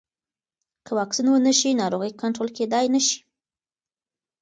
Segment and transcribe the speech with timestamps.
[0.85, 3.17] که واکسین ونه شي، ناروغي کنټرول کېدای نه شي.